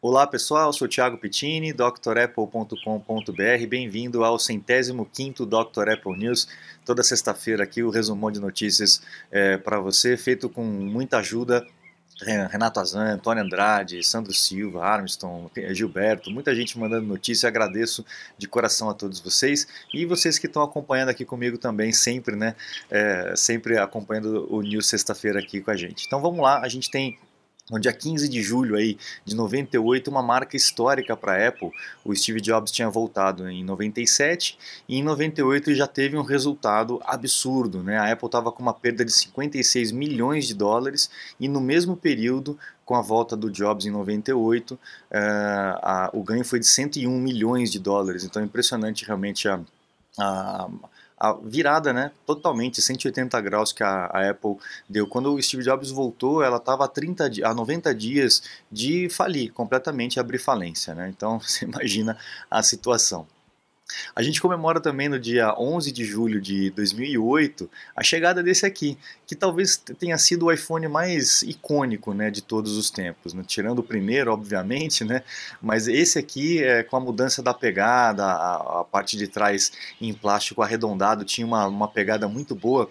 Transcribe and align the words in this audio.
Olá 0.00 0.28
pessoal, 0.28 0.72
sou 0.72 0.86
Thiago 0.86 1.18
Pittini, 1.18 1.72
drapple.com.br. 1.72 3.66
Bem-vindo 3.68 4.22
ao 4.22 4.38
centésimo 4.38 5.04
quinto 5.04 5.44
Dr. 5.44 5.88
Apple 5.92 6.16
News. 6.16 6.46
Toda 6.84 7.02
sexta-feira 7.02 7.64
aqui 7.64 7.82
o 7.82 7.90
resumão 7.90 8.30
de 8.30 8.38
notícias 8.38 9.02
é, 9.28 9.56
para 9.56 9.80
você, 9.80 10.16
feito 10.16 10.48
com 10.48 10.62
muita 10.62 11.18
ajuda. 11.18 11.66
Renato 12.48 12.78
Azan, 12.78 13.14
Antônio 13.14 13.42
Andrade, 13.42 14.02
Sandro 14.04 14.32
Silva, 14.32 14.84
Armstrong, 14.84 15.50
Gilberto, 15.72 16.30
muita 16.30 16.54
gente 16.54 16.78
mandando 16.78 17.06
notícia. 17.06 17.48
Agradeço 17.48 18.06
de 18.36 18.46
coração 18.46 18.88
a 18.88 18.94
todos 18.94 19.18
vocês 19.18 19.66
e 19.92 20.04
vocês 20.04 20.38
que 20.38 20.46
estão 20.46 20.62
acompanhando 20.62 21.08
aqui 21.08 21.24
comigo 21.24 21.58
também, 21.58 21.92
sempre, 21.92 22.36
né? 22.36 22.54
É, 22.88 23.34
sempre 23.36 23.76
acompanhando 23.78 24.46
o 24.48 24.62
News 24.62 24.86
sexta-feira 24.86 25.40
aqui 25.40 25.60
com 25.60 25.72
a 25.72 25.76
gente. 25.76 26.06
Então 26.06 26.20
vamos 26.20 26.40
lá, 26.40 26.60
a 26.60 26.68
gente 26.68 26.88
tem 26.88 27.18
no 27.70 27.78
dia 27.78 27.92
15 27.92 28.28
de 28.28 28.42
julho 28.42 28.76
aí, 28.76 28.98
de 29.24 29.34
98, 29.34 30.10
uma 30.10 30.22
marca 30.22 30.56
histórica 30.56 31.16
para 31.16 31.32
a 31.32 31.48
Apple. 31.48 31.70
O 32.04 32.14
Steve 32.14 32.40
Jobs 32.40 32.72
tinha 32.72 32.88
voltado 32.88 33.48
em 33.48 33.62
97 33.62 34.58
e 34.88 34.98
em 34.98 35.02
98 35.02 35.74
já 35.74 35.86
teve 35.86 36.16
um 36.16 36.22
resultado 36.22 37.00
absurdo. 37.04 37.82
Né? 37.82 37.98
A 37.98 38.10
Apple 38.10 38.26
estava 38.26 38.50
com 38.50 38.62
uma 38.62 38.72
perda 38.72 39.04
de 39.04 39.12
56 39.12 39.92
milhões 39.92 40.46
de 40.46 40.54
dólares 40.54 41.10
e 41.38 41.48
no 41.48 41.60
mesmo 41.60 41.96
período, 41.96 42.58
com 42.84 42.94
a 42.94 43.02
volta 43.02 43.36
do 43.36 43.50
Jobs 43.50 43.84
em 43.84 43.90
98, 43.90 44.72
uh, 44.72 44.78
eh, 45.10 45.78
a, 45.82 46.10
o 46.14 46.22
ganho 46.22 46.42
foi 46.42 46.58
de 46.58 46.66
101 46.66 47.10
milhões 47.20 47.70
de 47.70 47.78
dólares. 47.78 48.24
Então 48.24 48.42
impressionante 48.42 49.04
realmente 49.04 49.46
a, 49.46 49.60
a 50.18 50.70
a 51.18 51.32
virada, 51.32 51.92
né, 51.92 52.12
totalmente 52.26 52.80
180 52.80 53.40
graus 53.40 53.72
que 53.72 53.82
a, 53.82 54.06
a, 54.06 54.30
Apple 54.30 54.56
deu. 54.88 55.06
Quando 55.06 55.34
o 55.34 55.42
Steve 55.42 55.62
Jobs 55.62 55.90
voltou, 55.90 56.42
ela 56.42 56.58
estava 56.58 56.84
a 56.84 56.88
30 56.88 57.30
a 57.44 57.54
90 57.54 57.94
dias 57.94 58.42
de 58.70 59.08
falir, 59.08 59.52
completamente 59.52 60.20
abrir 60.20 60.38
falência, 60.38 60.94
né? 60.94 61.08
Então, 61.08 61.40
você 61.40 61.64
imagina 61.64 62.16
a 62.50 62.62
situação. 62.62 63.26
A 64.14 64.22
gente 64.22 64.40
comemora 64.40 64.80
também 64.80 65.08
no 65.08 65.18
dia 65.18 65.54
11 65.58 65.90
de 65.92 66.04
julho 66.04 66.40
de 66.40 66.70
2008 66.70 67.70
a 67.96 68.02
chegada 68.02 68.42
desse 68.42 68.66
aqui, 68.66 68.98
que 69.26 69.34
talvez 69.34 69.76
tenha 69.76 70.16
sido 70.18 70.46
o 70.46 70.52
iPhone 70.52 70.86
mais 70.88 71.42
icônico 71.42 72.12
né, 72.12 72.30
de 72.30 72.42
todos 72.42 72.76
os 72.76 72.90
tempos, 72.90 73.34
né? 73.34 73.42
tirando 73.46 73.78
o 73.78 73.82
primeiro, 73.82 74.32
obviamente, 74.32 75.04
né? 75.04 75.22
mas 75.60 75.88
esse 75.88 76.18
aqui, 76.18 76.62
é, 76.62 76.82
com 76.82 76.96
a 76.96 77.00
mudança 77.00 77.42
da 77.42 77.54
pegada, 77.54 78.24
a, 78.24 78.80
a 78.80 78.84
parte 78.84 79.16
de 79.16 79.26
trás 79.28 79.72
em 80.00 80.12
plástico 80.12 80.62
arredondado, 80.62 81.24
tinha 81.24 81.46
uma, 81.46 81.66
uma 81.66 81.88
pegada 81.88 82.28
muito 82.28 82.54
boa 82.54 82.90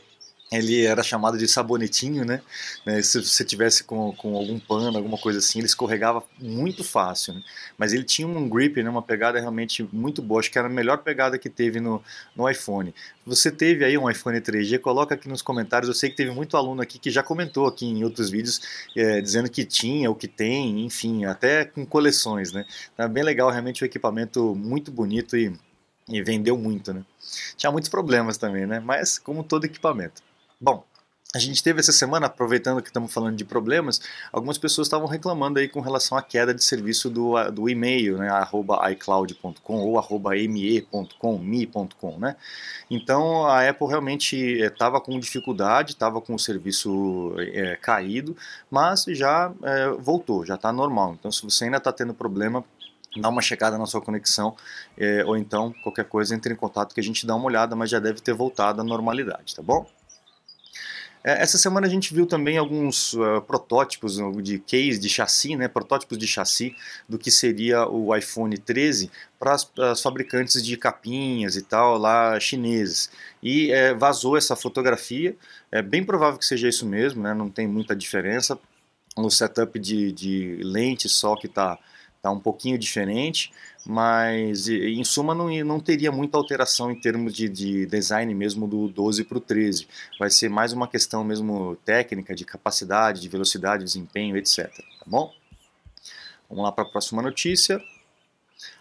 ele 0.50 0.86
era 0.86 1.03
chamado 1.03 1.38
de 1.38 1.48
sabonetinho, 1.48 2.23
né? 2.23 2.42
né? 2.86 3.02
Se 3.02 3.22
você 3.22 3.44
tivesse 3.44 3.84
com, 3.84 4.14
com 4.14 4.36
algum 4.36 4.58
pano, 4.58 4.98
alguma 4.98 5.17
coisa 5.17 5.39
assim, 5.39 5.59
ele 5.59 5.66
escorregava 5.66 6.23
muito 6.39 6.86
fácil. 6.86 7.34
Né? 7.34 7.44
Mas 7.78 7.92
ele 7.92 8.04
tinha 8.04 8.26
um 8.26 8.48
grip, 8.48 8.81
né? 8.81 8.89
uma 8.89 9.02
pegada 9.02 9.39
realmente 9.39 9.88
muito 9.92 10.22
boa. 10.22 10.39
Acho 10.39 10.50
que 10.50 10.58
era 10.58 10.67
a 10.67 10.72
melhor 10.72 11.00
pegada 11.00 11.38
que 11.38 11.50
teve 11.50 11.81
no, 11.81 12.02
no 12.34 12.50
iPhone. 12.50 12.95
Você 13.26 13.52
teve 13.52 13.84
aí 13.84 13.98
um 13.98 14.09
iPhone 14.09 14.39
3G? 14.39 14.80
Coloca 14.80 15.16
aqui 15.16 15.28
nos 15.28 15.42
comentários. 15.42 15.89
Eu 15.89 15.95
sei 15.95 16.09
que 16.09 16.16
teve 16.16 16.31
muito 16.31 16.56
aluno 16.56 16.82
aqui 16.82 16.98
que 16.98 17.11
já 17.11 17.22
comentou 17.22 17.67
aqui 17.67 17.86
em 17.86 18.06
outros 18.06 18.30
vídeos 18.30 18.61
é, 18.95 19.20
dizendo 19.20 19.50
que 19.50 19.66
tinha, 19.66 20.09
ou 20.09 20.16
que 20.16 20.30
tem, 20.30 20.86
enfim, 20.86 21.26
até 21.26 21.66
com 21.66 21.86
coleções, 21.86 22.54
né? 22.54 22.66
É 22.98 23.06
bem 23.08 23.23
legal, 23.23 23.50
realmente 23.50 23.84
um 23.84 23.86
equipamento 23.86 24.56
muito 24.56 24.92
bonito 24.92 25.36
e, 25.36 25.54
e 26.08 26.22
vendeu 26.23 26.58
muito, 26.58 26.94
né? 26.94 27.04
Tinha 27.58 27.70
muitos 27.70 27.89
problemas 27.89 28.38
também, 28.38 28.66
né? 28.66 28.80
Mas 28.80 29.20
como 29.20 29.44
todo 29.44 29.66
equipamento. 29.66 30.27
Bom, 30.60 30.84
a 31.36 31.40
gente 31.40 31.62
teve 31.62 31.80
essa 31.80 31.92
semana, 31.92 32.26
aproveitando 32.26 32.82
que 32.82 32.88
estamos 32.88 33.14
falando 33.14 33.36
de 33.36 33.46
problemas, 33.46 34.02
algumas 34.32 34.58
pessoas 34.58 34.88
estavam 34.88 35.06
reclamando 35.08 35.60
aí 35.60 35.68
com 35.68 35.82
relação 35.82 36.18
à 36.18 36.22
queda 36.22 36.52
de 36.54 36.64
serviço 36.64 37.12
do, 37.12 37.36
do 37.52 37.70
e-mail, 37.70 38.18
né, 38.18 38.30
arroba 38.30 38.90
iCloud.com 38.92 39.76
ou 39.76 40.00
arroba 40.00 40.32
me.com, 40.32 41.38
me.com, 41.38 42.18
né? 42.18 42.36
Então 42.90 43.46
a 43.46 43.70
Apple 43.70 43.88
realmente 43.88 44.36
estava 44.36 44.98
eh, 44.98 45.02
com 45.02 45.20
dificuldade, 45.20 45.92
estava 45.92 46.20
com 46.22 46.34
o 46.34 46.40
serviço 46.40 47.36
é, 47.38 47.76
caído, 47.76 48.36
mas 48.72 49.04
já 49.10 49.54
é, 49.64 49.90
voltou, 50.00 50.44
já 50.44 50.56
está 50.56 50.72
normal. 50.72 51.16
Então 51.20 51.32
se 51.32 51.44
você 51.44 51.66
ainda 51.66 51.78
está 51.78 51.92
tendo 51.92 52.14
problema, 52.16 52.64
dá 53.16 53.30
uma 53.30 53.42
checada 53.42 53.78
na 53.78 53.86
sua 53.86 54.02
conexão, 54.02 54.56
é, 54.98 55.23
ou 55.26 55.38
então 55.38 55.73
qualquer 55.84 56.06
coisa 56.06 56.34
entre 56.34 56.54
em 56.54 56.58
contato 56.58 56.96
que 56.96 57.00
a 57.02 57.04
gente 57.04 57.28
dá 57.28 57.36
uma 57.36 57.46
olhada, 57.46 57.76
mas 57.76 57.90
já 57.90 58.00
deve 58.00 58.22
ter 58.22 58.34
voltado 58.34 58.82
à 58.82 58.84
normalidade, 58.84 59.54
tá 59.56 59.62
bom? 59.62 59.86
É, 61.23 61.42
essa 61.42 61.58
semana 61.58 61.88
a 61.88 61.89
gente 61.89 62.14
viu 62.14 62.26
também 62.26 62.58
alguns 62.58 63.14
uh, 63.14 63.42
protótipos 63.42 64.17
de 64.42 64.60
case, 64.60 65.00
de 65.00 65.10
chassi, 65.10 65.55
né, 65.55 65.67
protótipos 65.67 66.17
de 66.17 66.28
chassi 66.28 66.76
do 67.08 67.17
que 67.17 67.32
seria 67.32 67.88
o 67.88 68.16
iPhone 68.16 68.58
13 68.58 69.11
para 69.39 69.55
as 69.92 70.02
fabricantes 70.02 70.64
de 70.64 70.78
capinhas 70.78 71.55
e 71.55 71.61
tal 71.61 71.98
lá 71.98 72.39
chineses. 72.39 73.10
E 73.42 73.72
é, 73.72 73.94
vazou 73.94 74.38
essa 74.38 74.55
fotografia, 74.55 75.36
é 75.72 75.82
bem 75.82 76.04
provável 76.04 76.39
que 76.39 76.45
seja 76.45 76.67
isso 76.67 76.86
mesmo, 76.86 77.22
né, 77.22 77.34
não 77.34 77.49
tem 77.49 77.67
muita 77.67 77.95
diferença. 77.95 78.58
O 79.16 79.30
setup 79.32 79.80
de, 79.80 80.11
de 80.11 80.60
lente 80.64 81.10
só 81.10 81.36
que 81.36 81.48
está 81.48 81.78
tá 82.22 82.32
um 82.32 82.39
pouquinho 82.39 82.78
diferente, 82.78 83.52
mas 83.86 84.67
em 84.67 85.04
suma 85.04 85.33
não, 85.33 85.50
não 85.64 85.80
teria 85.80 86.11
muita 86.11 86.38
alteração 86.38 86.92
em 86.92 87.00
termos 87.00 87.33
de, 87.33 87.48
de 87.48 87.86
design 87.86 88.33
mesmo 88.33 88.67
do 88.67 88.88
12 88.88 89.23
para 89.23 89.38
o 89.38 89.42
13. 89.42 89.88
Vai 90.20 90.30
ser 90.30 90.50
mais 90.50 90.73
uma 90.73 90.88
questão 90.88 91.23
mesmo 91.23 91.78
técnica, 91.86 92.36
de 92.36 92.44
capacidade, 92.44 93.22
de 93.22 93.30
velocidade, 93.30 93.83
desempenho, 93.83 94.36
etc. 94.36 94.70
Tá 94.70 95.05
bom? 95.05 95.33
Vamos 96.50 96.64
lá 96.64 96.72
para 96.72 96.83
a 96.83 96.89
próxima 96.89 97.22
notícia. 97.22 97.82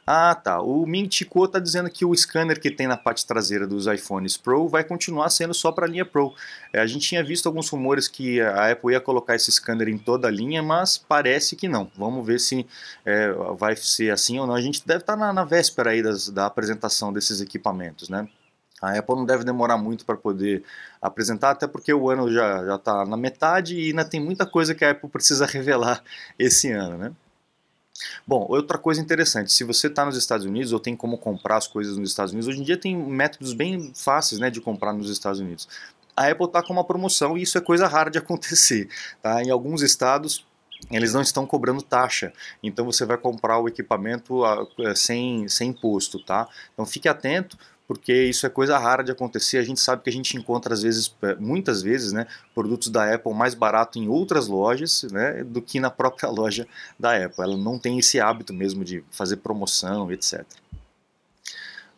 Ah, 0.09 0.37
tá. 0.37 0.63
O 0.63 0.87
Ming 0.87 1.11
Chico 1.11 1.47
está 1.47 1.59
dizendo 1.59 1.91
que 1.91 2.05
o 2.05 2.15
scanner 2.15 2.61
que 2.61 2.71
tem 2.71 2.87
na 2.87 2.97
parte 2.97 3.27
traseira 3.27 3.67
dos 3.67 3.89
iPhones 3.89 4.37
Pro 4.37 4.69
vai 4.69 4.85
continuar 4.85 5.29
sendo 5.31 5.53
só 5.53 5.73
para 5.73 5.85
a 5.85 5.89
linha 5.89 6.05
Pro. 6.05 6.33
É, 6.73 6.79
a 6.79 6.87
gente 6.87 7.09
tinha 7.09 7.25
visto 7.25 7.47
alguns 7.47 7.69
rumores 7.69 8.07
que 8.07 8.41
a 8.41 8.71
Apple 8.71 8.93
ia 8.93 9.01
colocar 9.01 9.35
esse 9.35 9.51
scanner 9.51 9.89
em 9.89 9.99
toda 9.99 10.29
a 10.29 10.31
linha, 10.31 10.63
mas 10.63 10.97
parece 10.97 11.57
que 11.57 11.67
não. 11.69 11.91
Vamos 11.97 12.25
ver 12.25 12.39
se 12.39 12.65
é, 13.05 13.33
vai 13.59 13.75
ser 13.75 14.13
assim 14.13 14.39
ou 14.39 14.47
não. 14.47 14.55
A 14.55 14.61
gente 14.61 14.87
deve 14.87 15.01
estar 15.01 15.15
tá 15.15 15.19
na, 15.19 15.33
na, 15.33 15.45
véspera 15.45 15.91
aí 15.91 16.01
das, 16.01 16.29
da 16.29 16.47
apresentação 16.47 17.13
desses 17.13 17.41
equipamentos, 17.41 18.09
né? 18.09 18.29
A 18.81 18.97
Apple 18.97 19.17
não 19.17 19.27
deve 19.27 19.43
demorar 19.43 19.77
muito 19.79 20.05
para 20.05 20.17
poder 20.17 20.63
apresentar, 21.03 21.51
até 21.51 21.67
porque 21.67 21.93
o 21.93 22.09
ano 22.11 22.33
já 22.33 22.77
está 22.77 23.05
na 23.05 23.17
metade 23.17 23.75
e 23.77 23.89
ainda 23.89 24.05
tem 24.05 24.21
muita 24.21 24.47
coisa 24.47 24.73
que 24.75 24.85
a 24.85 24.93
Apple 24.93 25.09
precisa 25.09 25.47
revelar 25.51 26.01
esse 26.39 26.71
ano, 26.71 26.97
né? 26.97 27.13
Bom, 28.27 28.47
outra 28.49 28.79
coisa 28.79 29.01
interessante, 29.01 29.53
se 29.53 29.65
você 29.65 29.87
está 29.87 30.05
nos 30.05 30.17
Estados 30.17 30.47
Unidos 30.47 30.73
ou 30.73 30.81
tem 30.81 30.97
como 30.97 31.19
comprar 31.19 31.57
as 31.57 31.67
coisas 31.67 31.97
nos 31.97 32.11
Estados 32.11 32.33
Unidos, 32.33 32.49
hoje 32.49 32.61
em 32.61 32.65
dia 32.65 32.77
tem 32.77 32.97
métodos 32.97 33.53
bem 33.53 33.93
fáceis 33.95 34.41
né, 34.41 34.51
de 34.51 34.61
comprar 34.61 34.93
nos 34.93 35.11
Estados 35.11 35.41
Unidos. 35.41 35.69
A 36.17 36.29
Apple 36.29 36.47
está 36.47 36.63
com 36.63 36.73
uma 36.73 36.85
promoção 36.85 37.37
e 37.37 37.43
isso 37.43 37.59
é 37.59 37.61
coisa 37.61 37.87
rara 37.87 38.11
de 38.11 38.19
acontecer. 38.19 38.89
Tá? 39.23 39.43
Em 39.43 39.51
alguns 39.51 39.83
estados 39.83 40.45
eles 40.91 41.15
não 41.15 41.23
estão 41.23 41.47
cobrando 41.47 41.83
taxa, 41.83 42.33
então 42.63 42.85
você 42.85 43.05
vai 43.05 43.17
comprar 43.17 43.59
o 43.59 43.67
equipamento 43.67 44.45
ah, 44.45 44.67
sem, 44.95 45.49
sem 45.49 45.71
imposto, 45.71 46.23
tá? 46.23 46.47
Então 46.73 46.85
fique 46.85 47.09
atento, 47.09 47.57
porque 47.87 48.13
isso 48.13 48.47
é 48.47 48.49
coisa 48.49 48.79
rara 48.79 49.05
de 49.05 49.13
acontecer. 49.13 49.59
A 49.59 49.63
gente 49.63 49.81
sabe 49.81 50.03
que 50.03 50.11
a 50.11 50.13
gente 50.13 50.37
encontra 50.37 50.75
às 50.75 50.83
vezes, 50.83 51.15
é, 51.23 51.35
muitas 51.37 51.83
vezes, 51.83 52.13
né, 52.13 52.27
produtos 52.55 52.89
da 52.89 53.15
Apple 53.15 53.33
mais 53.33 53.55
barato 53.55 53.99
em 53.99 54.09
outras 54.09 54.49
lojas, 54.49 55.05
né, 55.05 55.45
do 55.45 55.63
que 55.63 55.79
na 55.79 55.91
própria 55.91 56.29
loja 56.31 56.67
da 56.99 57.17
Apple. 57.17 57.45
Ela 57.45 57.57
não 57.57 57.79
tem 57.79 57.99
esse 57.99 58.21
hábito 58.21 58.53
mesmo 58.53 58.85
de 58.85 59.05
fazer 59.11 59.37
promoção, 59.37 60.11
etc. 60.11 60.45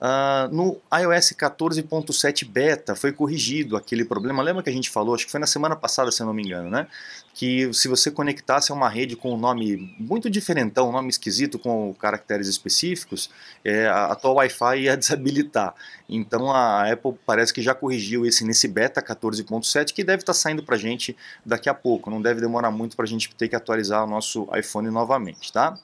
Uh, 0.01 0.55
no 0.55 0.81
iOS 0.97 1.33
14.7 1.33 2.49
beta 2.49 2.95
foi 2.95 3.13
corrigido 3.13 3.77
aquele 3.77 4.05
problema. 4.05 4.45
Lembra 4.45 4.63
que 4.63 4.71
a 4.71 4.73
gente 4.73 4.89
falou, 4.89 5.13
acho 5.13 5.27
que 5.27 5.33
foi 5.33 5.41
na 5.41 5.47
semana 5.47 5.75
passada, 5.75 6.13
se 6.13 6.23
eu 6.23 6.27
não 6.27 6.33
me 6.33 6.45
engano, 6.45 6.71
né? 6.71 6.87
Que 7.35 7.73
se 7.75 7.89
você 7.89 8.09
conectasse 8.09 8.71
a 8.71 8.75
uma 8.77 8.89
rede 8.89 9.17
com 9.17 9.35
um 9.35 9.37
nome 9.37 9.93
muito 9.99 10.31
diferentão, 10.31 10.89
um 10.89 10.93
nome 10.93 11.09
esquisito 11.09 11.59
com 11.59 11.93
caracteres 11.95 12.47
específicos, 12.47 13.29
é, 13.65 13.89
a, 13.89 14.07
a 14.07 14.15
tua 14.15 14.35
Wi-Fi 14.35 14.83
ia 14.83 14.95
desabilitar. 14.97 15.75
Então 16.09 16.53
a 16.53 16.93
Apple 16.93 17.19
parece 17.27 17.53
que 17.53 17.61
já 17.61 17.75
corrigiu 17.75 18.25
esse 18.25 18.45
nesse 18.45 18.69
beta 18.69 19.03
14.7 19.03 19.93
que 19.93 20.05
deve 20.05 20.23
estar 20.23 20.33
tá 20.33 20.39
saindo 20.39 20.63
para 20.63 20.77
gente 20.77 21.17
daqui 21.45 21.69
a 21.69 21.75
pouco. 21.75 22.09
Não 22.09 22.23
deve 22.23 22.41
demorar 22.41 22.71
muito 22.71 22.95
para 22.95 23.05
a 23.05 23.09
gente 23.09 23.35
ter 23.35 23.49
que 23.49 23.57
atualizar 23.57 24.05
o 24.05 24.07
nosso 24.07 24.49
iPhone 24.57 24.91
novamente, 24.91 25.53
tá? 25.53 25.77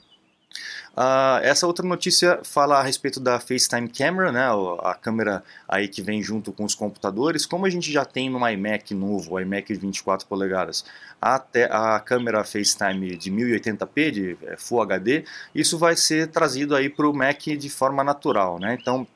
Uh, 0.97 1.43
essa 1.43 1.67
outra 1.67 1.85
notícia 1.87 2.41
fala 2.45 2.79
a 2.79 2.83
respeito 2.83 3.19
da 3.19 3.41
FaceTime 3.41 3.89
Camera, 3.89 4.31
né, 4.31 4.47
a 4.81 4.95
câmera 4.95 5.43
aí 5.69 5.89
que 5.89 6.01
vem 6.01 6.23
junto 6.23 6.53
com 6.53 6.65
os 6.65 6.75
computadores. 6.75 7.45
Como 7.45 7.67
a 7.67 7.71
gente 7.71 7.91
já 7.91 8.05
tem 8.05 8.31
no 8.31 8.49
iMac 8.49 8.95
novo, 8.95 9.35
o 9.35 9.41
iMac 9.41 9.75
24 9.75 10.27
polegadas, 10.29 10.85
até 11.21 11.65
a 11.65 11.99
câmera 11.99 12.45
FaceTime 12.45 13.17
de 13.17 13.31
1080p, 13.31 14.11
de 14.11 14.37
é, 14.43 14.56
Full 14.56 14.83
HD, 14.83 15.25
isso 15.55 15.79
vai 15.79 15.97
ser 15.97 16.29
trazido 16.29 16.77
aí 16.77 16.89
para 16.89 17.09
o 17.09 17.15
Mac 17.15 17.41
de 17.41 17.71
forma 17.71 18.05
natural, 18.05 18.59
né? 18.59 18.77
Então 18.79 19.06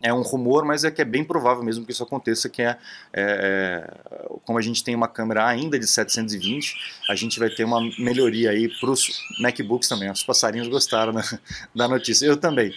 é 0.00 0.12
um 0.12 0.22
rumor, 0.22 0.64
mas 0.64 0.84
é 0.84 0.90
que 0.90 1.02
é 1.02 1.04
bem 1.04 1.24
provável 1.24 1.62
mesmo 1.62 1.84
que 1.84 1.92
isso 1.92 2.02
aconteça, 2.02 2.48
que 2.48 2.62
é, 2.62 2.78
é, 3.12 3.22
é 3.22 4.28
como 4.44 4.58
a 4.58 4.62
gente 4.62 4.84
tem 4.84 4.94
uma 4.94 5.08
câmera 5.08 5.46
ainda 5.46 5.78
de 5.78 5.86
720, 5.86 6.76
a 7.08 7.14
gente 7.14 7.38
vai 7.38 7.50
ter 7.50 7.64
uma 7.64 7.80
melhoria 7.98 8.50
aí 8.50 8.68
para 8.80 8.90
os 8.90 9.08
MacBooks 9.40 9.88
também. 9.88 10.10
Os 10.10 10.22
passarinhos 10.22 10.68
gostaram 10.68 11.12
da, 11.12 11.22
da 11.74 11.88
notícia, 11.88 12.26
eu 12.26 12.36
também. 12.36 12.72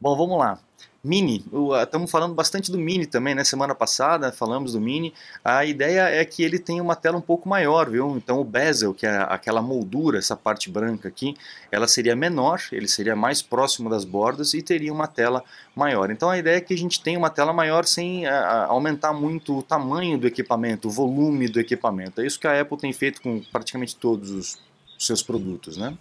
Bom, 0.00 0.16
vamos 0.16 0.38
lá. 0.38 0.60
Mini, 1.02 1.44
estamos 1.80 2.10
falando 2.10 2.34
bastante 2.34 2.72
do 2.72 2.78
Mini 2.78 3.06
também, 3.06 3.32
né? 3.32 3.44
Semana 3.44 3.72
passada 3.72 4.32
falamos 4.32 4.72
do 4.72 4.80
Mini. 4.80 5.14
A 5.44 5.64
ideia 5.64 6.08
é 6.10 6.24
que 6.24 6.42
ele 6.42 6.58
tenha 6.58 6.82
uma 6.82 6.96
tela 6.96 7.16
um 7.16 7.20
pouco 7.20 7.48
maior, 7.48 7.88
viu? 7.88 8.16
Então 8.16 8.40
o 8.40 8.44
bezel, 8.44 8.92
que 8.92 9.06
é 9.06 9.16
aquela 9.28 9.62
moldura, 9.62 10.18
essa 10.18 10.34
parte 10.34 10.68
branca 10.68 11.06
aqui, 11.06 11.36
ela 11.70 11.86
seria 11.86 12.16
menor, 12.16 12.60
ele 12.72 12.88
seria 12.88 13.14
mais 13.14 13.40
próximo 13.40 13.88
das 13.88 14.04
bordas 14.04 14.54
e 14.54 14.60
teria 14.60 14.92
uma 14.92 15.06
tela 15.06 15.44
maior. 15.74 16.10
Então 16.10 16.28
a 16.28 16.36
ideia 16.36 16.56
é 16.56 16.60
que 16.60 16.74
a 16.74 16.78
gente 16.78 17.00
tenha 17.00 17.18
uma 17.18 17.30
tela 17.30 17.52
maior 17.52 17.84
sem 17.84 18.26
a, 18.26 18.36
a, 18.36 18.64
aumentar 18.66 19.12
muito 19.12 19.58
o 19.58 19.62
tamanho 19.62 20.18
do 20.18 20.26
equipamento, 20.26 20.88
o 20.88 20.90
volume 20.90 21.46
do 21.46 21.60
equipamento. 21.60 22.20
É 22.20 22.26
isso 22.26 22.40
que 22.40 22.48
a 22.48 22.60
Apple 22.60 22.76
tem 22.76 22.92
feito 22.92 23.22
com 23.22 23.40
praticamente 23.52 23.94
todos 23.94 24.30
os 24.30 24.58
seus 24.98 25.22
produtos, 25.22 25.76
né? 25.76 25.96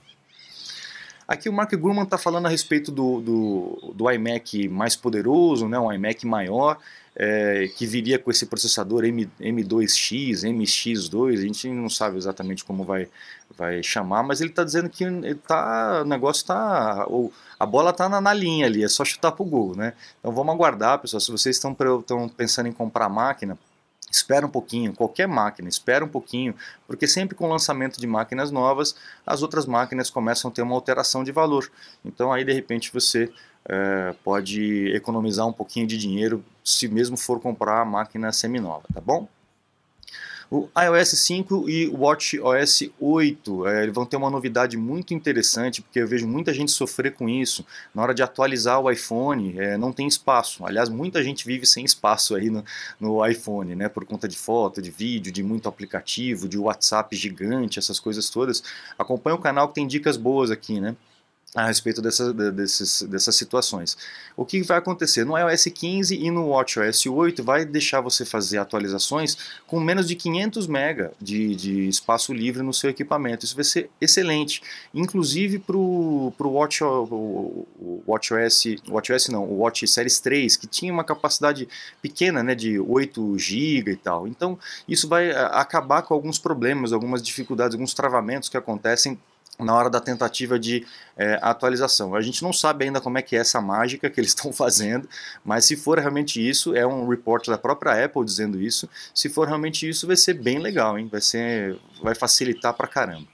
Aqui 1.27 1.49
o 1.49 1.53
Mark 1.53 1.73
Gurman 1.75 2.03
está 2.03 2.17
falando 2.17 2.45
a 2.45 2.49
respeito 2.49 2.89
do, 2.89 3.19
do, 3.19 3.93
do, 3.93 4.09
iMac 4.09 4.69
mais 4.69 4.95
poderoso, 4.95 5.67
né, 5.67 5.77
um 5.77 5.91
iMac 5.91 6.25
maior, 6.25 6.77
é, 7.13 7.67
que 7.75 7.85
viria 7.85 8.17
com 8.17 8.31
esse 8.31 8.45
processador 8.45 9.03
M, 9.03 9.29
M2X, 9.41 10.43
MX2, 10.43 11.33
a 11.33 11.41
gente 11.41 11.67
não 11.67 11.89
sabe 11.89 12.15
exatamente 12.15 12.63
como 12.63 12.85
vai, 12.85 13.09
vai 13.57 13.83
chamar, 13.83 14.23
mas 14.23 14.39
ele 14.39 14.51
está 14.51 14.63
dizendo 14.63 14.89
que 14.89 15.03
tá, 15.45 16.03
o 16.03 16.05
negócio 16.05 16.41
está, 16.41 17.05
a 17.59 17.65
bola 17.65 17.89
está 17.89 18.07
na, 18.07 18.21
na, 18.21 18.33
linha 18.33 18.65
ali, 18.65 18.81
é 18.81 18.87
só 18.87 19.03
chutar 19.03 19.33
para 19.33 19.43
o 19.43 19.49
gol, 19.49 19.75
né? 19.75 19.93
Então 20.19 20.31
vamos 20.31 20.53
aguardar, 20.53 20.99
pessoal, 20.99 21.19
se 21.19 21.29
vocês 21.29 21.57
estão 21.57 21.75
pensando 22.37 22.67
em 22.67 22.71
comprar 22.71 23.09
máquina, 23.09 23.57
Espera 24.09 24.45
um 24.45 24.49
pouquinho, 24.49 24.93
qualquer 24.93 25.27
máquina, 25.27 25.67
espera 25.67 26.03
um 26.03 26.07
pouquinho, 26.07 26.55
porque 26.87 27.07
sempre 27.07 27.35
com 27.35 27.45
o 27.45 27.49
lançamento 27.49 27.99
de 27.99 28.07
máquinas 28.07 28.51
novas, 28.51 28.95
as 29.25 29.41
outras 29.41 29.65
máquinas 29.65 30.09
começam 30.09 30.49
a 30.49 30.53
ter 30.53 30.61
uma 30.61 30.75
alteração 30.75 31.23
de 31.23 31.31
valor. 31.31 31.69
Então 32.05 32.31
aí 32.31 32.45
de 32.45 32.53
repente 32.53 32.91
você 32.93 33.31
é, 33.65 34.15
pode 34.23 34.95
economizar 34.95 35.45
um 35.45 35.53
pouquinho 35.53 35.85
de 35.85 35.97
dinheiro 35.97 36.43
se 36.63 36.87
mesmo 36.87 37.17
for 37.17 37.39
comprar 37.39 37.81
a 37.81 37.85
máquina 37.85 38.31
seminova, 38.31 38.83
tá 38.93 39.01
bom? 39.01 39.27
O 40.49 40.69
iOS 40.81 41.09
5 41.09 41.69
e 41.69 41.87
o 41.87 42.03
WatchOS 42.03 42.89
8 43.01 43.67
é, 43.67 43.87
vão 43.87 44.05
ter 44.05 44.15
uma 44.15 44.29
novidade 44.29 44.77
muito 44.77 45.13
interessante, 45.13 45.81
porque 45.81 45.99
eu 45.99 46.07
vejo 46.07 46.25
muita 46.25 46.53
gente 46.53 46.71
sofrer 46.71 47.13
com 47.13 47.27
isso. 47.27 47.65
Na 47.93 48.01
hora 48.01 48.13
de 48.13 48.23
atualizar 48.23 48.79
o 48.79 48.89
iPhone, 48.89 49.59
é, 49.59 49.77
não 49.77 49.91
tem 49.91 50.07
espaço. 50.07 50.65
Aliás, 50.65 50.87
muita 50.87 51.21
gente 51.21 51.45
vive 51.45 51.65
sem 51.65 51.83
espaço 51.83 52.33
aí 52.33 52.49
no, 52.49 52.63
no 52.97 53.25
iPhone, 53.25 53.75
né? 53.75 53.89
Por 53.89 54.05
conta 54.05 54.25
de 54.25 54.37
foto, 54.37 54.81
de 54.81 54.89
vídeo, 54.89 55.33
de 55.33 55.43
muito 55.43 55.67
aplicativo, 55.67 56.47
de 56.47 56.57
WhatsApp 56.57 57.13
gigante, 57.13 57.77
essas 57.77 57.99
coisas 57.99 58.29
todas. 58.29 58.63
Acompanhe 58.97 59.35
o 59.35 59.41
canal 59.41 59.67
que 59.67 59.75
tem 59.75 59.85
dicas 59.85 60.15
boas 60.15 60.49
aqui, 60.49 60.79
né? 60.79 60.95
A 61.55 61.65
respeito 61.65 62.01
dessa, 62.01 62.33
desses, 62.33 63.03
dessas 63.03 63.35
situações. 63.35 63.97
O 64.35 64.45
que 64.45 64.61
vai 64.61 64.77
acontecer? 64.77 65.23
No 65.23 65.37
iOS 65.37 65.65
15 65.65 66.15
e 66.15 66.29
no 66.29 66.49
WatchOS 66.49 67.05
8 67.05 67.41
vai 67.41 67.65
deixar 67.65 68.01
você 68.01 68.25
fazer 68.25 68.57
atualizações 68.57 69.37
com 69.65 69.79
menos 69.79 70.07
de 70.07 70.15
500 70.15 70.67
MB 70.67 71.09
de, 71.21 71.55
de 71.55 71.87
espaço 71.87 72.33
livre 72.33 72.61
no 72.61 72.73
seu 72.73 72.89
equipamento. 72.89 73.45
Isso 73.45 73.55
vai 73.55 73.63
ser 73.63 73.89
excelente, 73.99 74.61
inclusive 74.93 75.57
para 75.57 75.77
o 75.77 76.33
Watch, 76.39 76.83
WatchOS, 78.05 78.65
WatchOS 78.89 79.29
não, 79.29 79.45
o 79.45 79.59
Watch 79.59 79.87
Series 79.87 80.19
3, 80.19 80.57
que 80.57 80.67
tinha 80.67 80.91
uma 80.91 81.03
capacidade 81.03 81.67
pequena, 82.01 82.43
né, 82.43 82.55
de 82.55 82.77
8 82.77 83.39
GB 83.39 83.91
e 83.93 83.95
tal. 83.95 84.27
Então 84.27 84.59
isso 84.87 85.07
vai 85.07 85.31
acabar 85.31 86.01
com 86.01 86.13
alguns 86.13 86.37
problemas, 86.37 86.91
algumas 86.91 87.23
dificuldades, 87.23 87.73
alguns 87.73 87.93
travamentos 87.93 88.49
que 88.49 88.57
acontecem 88.57 89.17
na 89.59 89.75
hora 89.75 89.89
da 89.89 89.99
tentativa 89.99 90.59
de 90.59 90.85
é, 91.15 91.39
atualização. 91.41 92.15
A 92.15 92.21
gente 92.21 92.43
não 92.43 92.53
sabe 92.53 92.85
ainda 92.85 93.01
como 93.01 93.17
é 93.17 93.21
que 93.21 93.35
é 93.35 93.39
essa 93.39 93.59
mágica 93.59 94.09
que 94.09 94.19
eles 94.19 94.31
estão 94.35 94.53
fazendo, 94.53 95.07
mas 95.43 95.65
se 95.65 95.75
for 95.75 95.99
realmente 95.99 96.45
isso, 96.47 96.75
é 96.75 96.85
um 96.85 97.07
report 97.07 97.47
da 97.47 97.57
própria 97.57 98.05
Apple 98.05 98.23
dizendo 98.23 98.61
isso, 98.61 98.89
se 99.13 99.29
for 99.29 99.47
realmente 99.47 99.87
isso, 99.87 100.05
vai 100.05 100.15
ser 100.15 100.35
bem 100.35 100.59
legal, 100.59 100.97
hein? 100.97 101.07
Vai, 101.11 101.21
ser, 101.21 101.79
vai 102.01 102.13
facilitar 102.13 102.73
pra 102.73 102.87
caramba. 102.87 103.27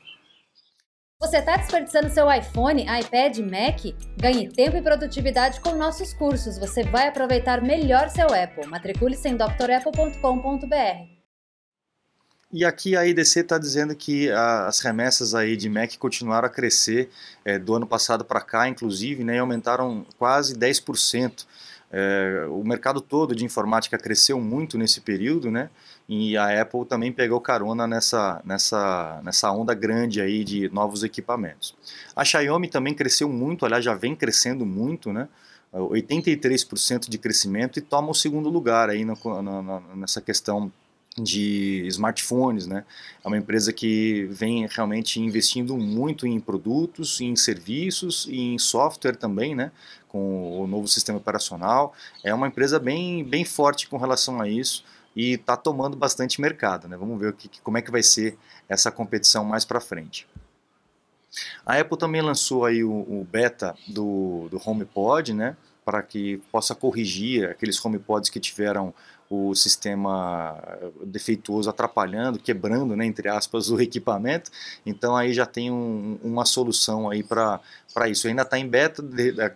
Você 1.19 1.37
está 1.37 1.55
desperdiçando 1.55 2.09
seu 2.09 2.29
iPhone, 2.29 2.83
iPad, 2.83 3.37
Mac? 3.39 3.79
Ganhe 4.17 4.49
tempo 4.49 4.75
e 4.75 4.81
produtividade 4.81 5.61
com 5.61 5.73
nossos 5.73 6.13
cursos. 6.13 6.57
Você 6.57 6.83
vai 6.83 7.07
aproveitar 7.07 7.61
melhor 7.61 8.09
seu 8.09 8.27
Apple. 8.27 8.67
Matricule-se 8.67 9.29
em 9.29 9.37
drapple.com.br. 9.37 11.22
E 12.55 12.63
aqui 12.63 12.95
a 12.95 13.03
IDC 13.03 13.39
está 13.39 13.57
dizendo 13.57 13.95
que 13.95 14.29
as 14.29 14.79
remessas 14.79 15.33
aí 15.33 15.57
de 15.57 15.67
Mac 15.67 15.97
continuaram 15.97 16.45
a 16.45 16.49
crescer 16.51 17.09
é, 17.43 17.57
do 17.57 17.73
ano 17.73 17.87
passado 17.87 18.23
para 18.23 18.41
cá, 18.41 18.69
inclusive, 18.69 19.23
né, 19.23 19.37
e 19.37 19.39
aumentaram 19.39 20.05
quase 20.19 20.53
10%. 20.55 21.47
É, 21.91 22.45
o 22.49 22.63
mercado 22.63 23.01
todo 23.01 23.35
de 23.35 23.43
informática 23.43 23.97
cresceu 23.97 24.39
muito 24.39 24.77
nesse 24.77 25.01
período, 25.01 25.49
né? 25.49 25.71
E 26.07 26.37
a 26.37 26.61
Apple 26.61 26.85
também 26.85 27.11
pegou 27.11 27.41
carona 27.41 27.87
nessa, 27.87 28.39
nessa, 28.45 29.19
nessa 29.23 29.51
onda 29.51 29.73
grande 29.73 30.21
aí 30.21 30.43
de 30.43 30.69
novos 30.69 31.03
equipamentos. 31.03 31.75
A 32.15 32.23
Xiaomi 32.23 32.67
também 32.67 32.93
cresceu 32.93 33.29
muito, 33.29 33.65
aliás, 33.65 33.83
já 33.83 33.95
vem 33.95 34.15
crescendo 34.15 34.63
muito, 34.63 35.11
né? 35.11 35.27
83% 35.73 37.09
de 37.09 37.17
crescimento 37.17 37.79
e 37.79 37.81
toma 37.81 38.11
o 38.11 38.13
segundo 38.13 38.47
lugar 38.47 38.89
aí 38.91 39.03
no, 39.03 39.15
no, 39.41 39.95
nessa 39.95 40.21
questão 40.21 40.71
de 41.17 41.85
smartphones, 41.87 42.65
né? 42.65 42.83
É 43.23 43.27
uma 43.27 43.37
empresa 43.37 43.71
que 43.71 44.27
vem 44.31 44.67
realmente 44.67 45.19
investindo 45.19 45.77
muito 45.77 46.25
em 46.25 46.39
produtos, 46.39 47.21
em 47.21 47.35
serviços 47.35 48.25
e 48.29 48.53
em 48.53 48.57
software 48.57 49.15
também, 49.15 49.53
né? 49.53 49.71
Com 50.07 50.59
o 50.61 50.67
novo 50.67 50.87
sistema 50.87 51.17
operacional. 51.17 51.93
É 52.23 52.33
uma 52.33 52.47
empresa 52.47 52.79
bem, 52.79 53.23
bem 53.23 53.45
forte 53.45 53.87
com 53.87 53.97
relação 53.97 54.41
a 54.41 54.47
isso 54.47 54.83
e 55.15 55.33
está 55.33 55.55
tomando 55.55 55.95
bastante 55.95 56.41
mercado, 56.41 56.87
né? 56.87 56.97
Vamos 56.97 57.19
ver 57.19 57.29
o 57.29 57.33
que, 57.33 57.49
como 57.61 57.77
é 57.77 57.81
que 57.81 57.91
vai 57.91 58.01
ser 58.01 58.37
essa 58.67 58.91
competição 58.91 59.45
mais 59.45 59.63
para 59.63 59.79
frente. 59.79 60.27
A 61.65 61.79
Apple 61.79 61.97
também 61.97 62.21
lançou 62.21 62.65
aí 62.65 62.83
o, 62.83 62.91
o 62.91 63.27
beta 63.29 63.75
do, 63.87 64.47
do 64.49 64.61
HomePod, 64.63 65.33
né? 65.33 65.55
Para 65.83 66.01
que 66.01 66.37
possa 66.51 66.73
corrigir 66.73 67.49
aqueles 67.49 67.83
HomePods 67.83 68.29
que 68.29 68.39
tiveram 68.39 68.93
o 69.33 69.55
sistema 69.55 70.61
defeituoso 71.05 71.67
atrapalhando, 71.67 72.37
quebrando, 72.37 72.95
né, 72.95 73.03
entre 73.05 73.27
aspas, 73.29 73.69
o 73.71 73.81
equipamento. 73.81 74.51
Então 74.85 75.15
aí 75.15 75.33
já 75.33 75.45
tem 75.45 75.71
um, 75.71 76.19
uma 76.23 76.45
solução 76.45 77.09
aí 77.09 77.23
para 77.23 77.59
isso. 78.07 78.27
Ainda 78.27 78.43
está 78.43 78.59
em 78.59 78.67
beta, 78.67 79.03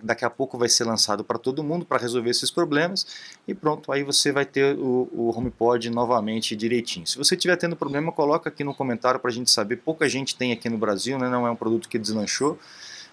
daqui 0.02 0.26
a 0.26 0.30
pouco 0.30 0.58
vai 0.58 0.68
ser 0.68 0.84
lançado 0.84 1.24
para 1.24 1.38
todo 1.38 1.64
mundo 1.64 1.86
para 1.86 2.00
resolver 2.00 2.30
esses 2.30 2.50
problemas 2.50 3.06
e 3.48 3.54
pronto, 3.54 3.92
aí 3.92 4.04
você 4.04 4.32
vai 4.32 4.46
ter 4.46 4.76
o, 4.78 5.08
o 5.12 5.38
HomePod 5.38 5.90
novamente 5.92 6.56
direitinho. 6.56 7.06
Se 7.06 7.18
você 7.18 7.36
estiver 7.36 7.56
tendo 7.56 7.76
problema, 7.76 8.12
coloca 8.12 8.50
aqui 8.50 8.64
no 8.64 8.74
comentário 8.74 9.20
para 9.20 9.30
a 9.30 9.34
gente 9.34 9.52
saber. 9.52 9.78
Pouca 9.78 10.10
gente 10.10 10.36
tem 10.36 10.52
aqui 10.52 10.70
no 10.70 10.78
Brasil, 10.78 11.20
né, 11.20 11.30
não 11.30 11.46
é 11.46 11.52
um 11.52 11.56
produto 11.56 11.88
que 11.88 12.00
deslanchou, 12.00 12.58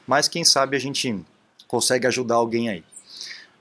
mas 0.07 0.29
quem 0.29 0.45
sabe 0.45 0.77
a 0.77 0.81
gente 0.81 1.23
consegue 1.69 2.07
ajudar 2.07 2.37
alguém 2.37 2.69
aí. 2.69 2.85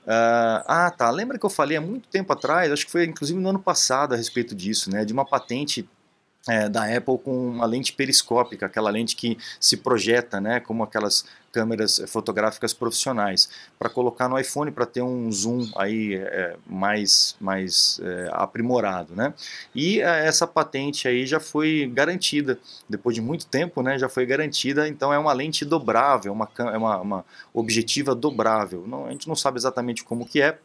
Uh, 0.04 0.60
ah, 0.66 0.94
tá. 0.96 1.10
Lembra 1.10 1.38
que 1.38 1.46
eu 1.46 1.50
falei 1.50 1.76
há 1.76 1.80
muito 1.80 2.08
tempo 2.08 2.32
atrás, 2.32 2.70
acho 2.70 2.84
que 2.84 2.92
foi 2.92 3.04
inclusive 3.04 3.38
no 3.38 3.48
ano 3.48 3.58
passado 3.58 4.12
a 4.12 4.16
respeito 4.16 4.54
disso, 4.54 4.90
né? 4.90 5.04
De 5.04 5.12
uma 5.12 5.24
patente 5.24 5.88
é, 6.48 6.68
da 6.68 6.84
Apple 6.84 7.18
com 7.18 7.48
uma 7.48 7.66
lente 7.66 7.92
periscópica, 7.92 8.66
aquela 8.66 8.90
lente 8.90 9.16
que 9.16 9.38
se 9.58 9.76
projeta, 9.78 10.40
né, 10.40 10.60
como 10.60 10.82
aquelas 10.82 11.24
câmeras 11.50 12.02
fotográficas 12.08 12.74
profissionais, 12.74 13.48
para 13.78 13.88
colocar 13.88 14.28
no 14.28 14.38
iPhone 14.38 14.72
para 14.72 14.84
ter 14.84 15.02
um 15.02 15.30
zoom 15.30 15.70
aí 15.76 16.14
é, 16.16 16.56
mais, 16.66 17.36
mais 17.40 18.00
é, 18.02 18.28
aprimorado, 18.32 19.14
né? 19.14 19.32
E 19.72 20.00
é, 20.00 20.26
essa 20.26 20.48
patente 20.48 21.06
aí 21.06 21.24
já 21.24 21.38
foi 21.38 21.88
garantida 21.94 22.58
depois 22.88 23.14
de 23.14 23.22
muito 23.22 23.46
tempo, 23.46 23.82
né? 23.82 23.96
Já 23.96 24.08
foi 24.08 24.26
garantida, 24.26 24.88
então 24.88 25.12
é 25.12 25.18
uma 25.18 25.32
lente 25.32 25.64
dobrável, 25.64 26.32
uma, 26.32 26.50
é 26.58 26.76
uma, 26.76 27.00
uma 27.00 27.24
objetiva 27.52 28.16
dobrável. 28.16 28.84
Não, 28.84 29.06
a 29.06 29.12
gente 29.12 29.28
não 29.28 29.36
sabe 29.36 29.56
exatamente 29.56 30.02
como 30.02 30.26
que 30.26 30.42
é, 30.42 30.58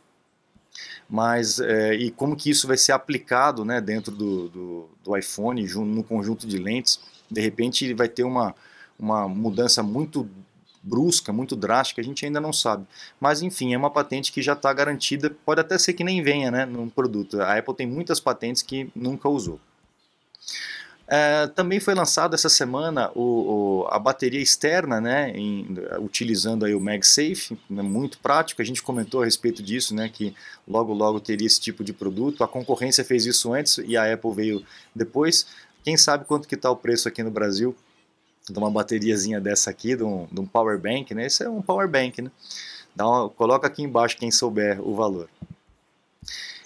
mas 1.10 1.60
é, 1.60 1.94
e 1.96 2.12
como 2.12 2.36
que 2.36 2.50
isso 2.50 2.68
vai 2.68 2.78
ser 2.78 2.92
aplicado 2.92 3.66
né, 3.66 3.82
dentro 3.82 4.12
do, 4.16 4.50
do, 4.50 4.90
do 5.04 5.18
iPhone 5.18 5.66
no 5.68 6.04
conjunto 6.04 6.48
de 6.48 6.58
lentes 6.58 7.00
de 7.30 7.42
repente 7.42 7.94
vai 7.94 8.10
ter 8.10 8.24
uma, 8.24 8.56
uma 8.98 9.28
mudança 9.28 9.84
muito 9.84 10.28
brusca, 10.82 11.32
muito 11.32 11.56
drástica, 11.56 12.02
a 12.02 12.04
gente 12.04 12.26
ainda 12.26 12.40
não 12.40 12.54
sabe. 12.54 12.86
Mas 13.20 13.42
enfim, 13.42 13.74
é 13.74 13.78
uma 13.78 13.92
patente 13.92 14.32
que 14.32 14.42
já 14.42 14.54
está 14.54 14.72
garantida, 14.74 15.30
pode 15.46 15.62
até 15.62 15.78
ser 15.78 15.94
que 15.94 16.04
nem 16.04 16.24
venha 16.24 16.50
né, 16.50 16.66
no 16.66 16.90
produto. 16.90 17.42
A 17.42 17.58
Apple 17.58 17.76
tem 17.76 17.88
muitas 17.88 18.20
patentes 18.20 18.62
que 18.62 18.90
nunca 18.96 19.30
usou. 19.30 19.60
É, 21.12 21.48
também 21.48 21.80
foi 21.80 21.96
lançado 21.96 22.36
essa 22.36 22.50
semana 22.50 23.10
o, 23.16 23.24
o, 23.24 23.88
a 23.90 23.98
bateria 23.98 24.40
externa, 24.40 25.02
né, 25.02 25.32
em, 25.32 25.66
utilizando 26.00 26.66
aí 26.66 26.76
o 26.76 26.80
MagSafe, 26.80 27.58
né, 27.68 27.82
muito 27.82 28.20
prático. 28.20 28.62
A 28.62 28.66
gente 28.66 28.84
comentou 28.84 29.24
a 29.24 29.26
respeito 29.26 29.64
disso, 29.64 29.96
né, 29.96 30.08
que 30.08 30.36
logo 30.68 30.94
logo 30.94 31.20
teria 31.20 31.48
esse 31.48 31.60
tipo 31.60 31.84
de 31.84 31.94
produto. 31.94 32.44
A 32.44 32.48
concorrência 32.48 33.04
fez 33.04 33.26
isso 33.26 33.52
antes 33.52 33.80
e 33.80 33.98
a 33.98 34.14
Apple 34.14 34.32
veio 34.32 34.64
depois. 34.94 35.48
Quem 35.84 35.98
sabe 35.98 36.26
quanto 36.26 36.48
que 36.48 36.54
está 36.54 36.70
o 36.70 36.76
preço 36.76 37.08
aqui 37.08 37.24
no 37.24 37.32
Brasil 37.32 37.76
de 38.48 38.60
uma 38.60 38.70
bateriazinha 38.70 39.42
dessa 39.42 39.72
aqui, 39.72 39.96
de 39.96 40.04
um, 40.04 40.28
de 40.32 40.40
um 40.40 40.46
power 40.46 40.78
bank, 40.80 41.14
né? 41.16 41.26
Esse 41.26 41.44
é 41.44 41.50
um 41.50 41.62
power 41.62 41.88
bank, 41.88 42.22
né? 42.22 42.32
Dá 42.96 43.08
uma, 43.08 43.30
coloca 43.30 43.66
aqui 43.66 43.82
embaixo 43.82 44.18
quem 44.18 44.30
souber 44.30 44.80
o 44.88 44.96
valor. 44.96 45.28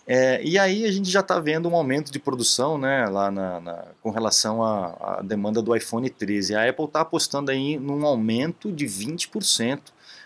É, 0.06 0.44
e 0.44 0.60
aí 0.60 0.86
a 0.86 0.92
gente 0.92 1.10
já 1.10 1.22
está 1.22 1.40
vendo 1.40 1.70
um 1.70 1.76
aumento 1.76 2.12
de 2.12 2.20
produção 2.20 2.78
né, 2.78 3.06
lá 3.06 3.32
na, 3.32 3.60
na, 3.62 3.86
com 4.02 4.10
relação 4.10 4.62
à, 4.62 5.20
à, 5.20 5.22
demanda 5.22 5.62
do 5.62 5.76
iPhone 5.76 6.10
13. 6.10 6.56
A 6.56 6.70
Apple 6.70 6.86
está 6.86 7.02
apostando 7.02 7.52
aí 7.52 7.78
num 7.80 8.06
aumento 8.06 8.72
de 8.72 8.86
20% 8.86 9.80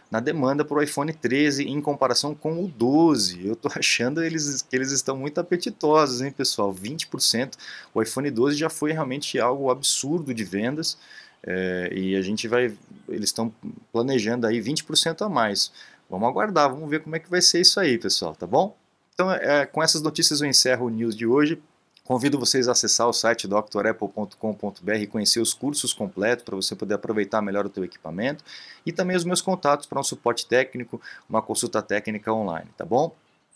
na 0.10 0.20
demanda 0.20 0.66
para 0.66 0.78
o 0.78 0.82
iPhone 0.82 1.14
13 1.14 1.66
em 1.66 1.80
comparação 1.80 2.34
com 2.34 2.64
o 2.64 2.68
12. 2.68 3.46
Eu 3.46 3.54
estou 3.54 3.72
achando 3.76 4.24
eles, 4.24 4.64
que 4.64 4.76
eles 4.76 4.92
estão 4.92 5.16
muito 5.16 5.40
apetitosos, 5.40 6.22
hein, 6.22 6.32
pessoal? 6.32 6.74
20%. 6.74 7.54
O 7.94 8.02
iPhone 8.02 8.32
12 8.32 8.58
já 8.58 8.70
foi 8.70 8.92
realmente 8.94 9.40
algo 9.40 9.70
absurdo 9.70 10.34
de 10.34 10.44
vendas. 10.44 10.98
É, 11.44 11.90
e 11.94 12.16
a 12.16 12.22
gente 12.22 12.48
vai, 12.48 12.76
eles 13.08 13.30
estão 13.30 13.54
planejando 13.92 14.48
aí 14.48 14.60
20% 14.60 15.24
a 15.24 15.30
mais. 15.30 15.72
Vamos 16.10 16.28
aguardar, 16.28 16.70
vamos 16.70 16.90
ver 16.90 17.02
como 17.02 17.16
é 17.16 17.20
que 17.20 17.30
vai 17.30 17.42
ser 17.42 17.62
isso 17.62 17.80
aí, 17.80 17.98
pessoal, 17.98 18.36
tá 18.36 18.48
bom? 18.48 18.76
Então, 19.18 19.32
é, 19.32 19.66
com 19.66 19.82
essas 19.82 20.04
notícias 20.04 20.42
eu 20.42 20.48
encerro 20.48 20.86
o 20.86 20.90
news 20.92 21.16
de 21.16 21.26
hoje. 21.26 21.60
Convido 22.04 22.38
vocês 22.38 22.68
a 22.68 22.74
acessar 22.74 23.10
o 23.10 23.12
site 23.12 23.48
drapple.com.br 23.48 24.94
e 24.94 25.08
conhecer 25.08 25.40
os 25.40 25.56
cursos 25.56 25.92
completos 25.92 26.46
para 26.46 26.56
você 26.56 26.76
poder 26.76 26.94
aproveitar 26.94 27.42
melhor 27.42 27.66
o 27.66 27.70
teu 27.70 27.84
equipamento 27.84 28.44
e 28.86 28.92
também 28.92 29.18
os 29.18 29.26
meus 29.26 29.42
contatos 29.42 29.88
para 29.88 30.00
um 30.00 30.04
suporte 30.04 30.46
técnico, 30.46 31.02
uma 31.28 31.42
consulta 31.42 31.82
técnica 31.82 32.32
online, 32.32 32.70
tá 32.78 32.86
bom? 32.86 33.12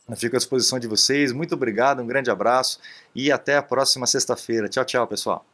Eu 0.10 0.18
fico 0.18 0.36
à 0.36 0.40
disposição 0.40 0.80
de 0.80 0.88
vocês. 0.88 1.32
Muito 1.32 1.54
obrigado, 1.54 2.02
um 2.02 2.08
grande 2.08 2.32
abraço 2.32 2.80
e 3.14 3.32
até 3.32 3.56
a 3.56 3.62
próxima 3.62 4.08
sexta-feira. 4.08 4.68
Tchau, 4.68 4.84
tchau, 4.84 5.06
pessoal. 5.06 5.46